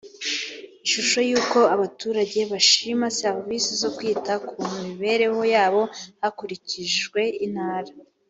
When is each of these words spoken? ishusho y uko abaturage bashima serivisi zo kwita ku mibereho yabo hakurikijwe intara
ishusho 0.85 1.19
y 1.29 1.33
uko 1.39 1.59
abaturage 1.75 2.39
bashima 2.51 3.05
serivisi 3.19 3.71
zo 3.81 3.89
kwita 3.97 4.33
ku 4.47 4.59
mibereho 4.81 5.41
yabo 5.55 5.81
hakurikijwe 6.21 7.21
intara 7.45 7.91